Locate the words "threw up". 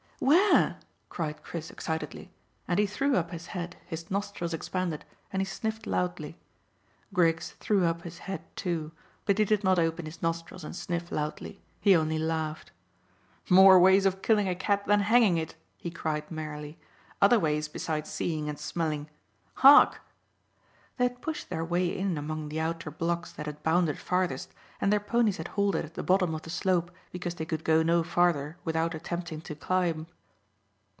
2.85-3.31, 7.59-8.03